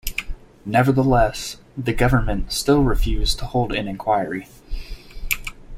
Nevertheless, 0.65 1.57
the 1.77 1.93
government 1.93 2.51
still 2.51 2.81
refused 2.81 3.37
to 3.37 3.45
hold 3.45 3.71
an 3.71 3.87
inquiry. 3.87 4.47